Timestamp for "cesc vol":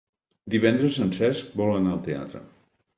1.19-1.77